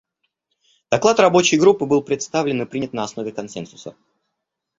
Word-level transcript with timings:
Доклад 0.89 1.19
Рабочей 1.19 1.59
группы 1.59 1.85
был 1.85 2.01
представлен 2.01 2.63
и 2.63 2.65
принят 2.65 2.91
на 2.91 3.03
основе 3.03 3.31
консенсуса. 3.31 3.95